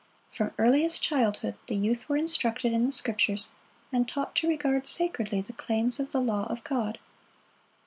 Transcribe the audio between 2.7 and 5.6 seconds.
in the Scriptures, and taught to regard sacredly the